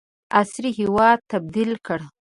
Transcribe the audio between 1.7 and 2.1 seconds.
کړ.